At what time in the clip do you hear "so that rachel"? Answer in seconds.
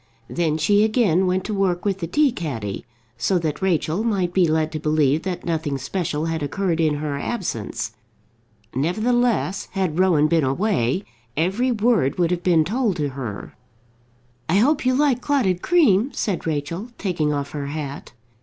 3.19-4.03